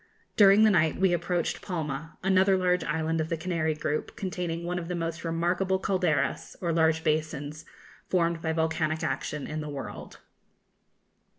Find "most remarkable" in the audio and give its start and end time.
4.95-5.77